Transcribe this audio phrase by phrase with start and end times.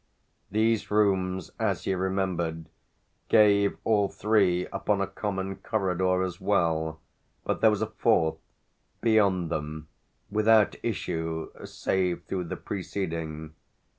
[0.49, 2.65] These rooms, as he remembered,
[3.29, 6.99] gave all three upon a common corridor as well,
[7.43, 8.39] but there was a fourth,
[9.01, 9.89] beyond them,
[10.31, 13.53] without issue save through the preceding.